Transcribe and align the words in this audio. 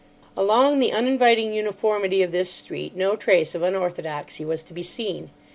Along 0.35 0.79
the 0.79 0.91
uninviting 0.91 1.53
uniformity 1.53 2.23
of 2.23 2.31
this 2.31 2.49
street 2.49 2.95
no 2.95 3.15
trace 3.15 3.53
of 3.53 3.61
unorthodoxy 3.61 4.43
was 4.43 4.63
to 4.63 4.73
be 4.73 4.81
seen. 4.81 5.29